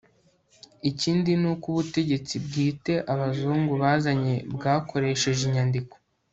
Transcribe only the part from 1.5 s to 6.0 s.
uko ubutegetsi bwite abazungu bazanye bwakoresheje inyandiko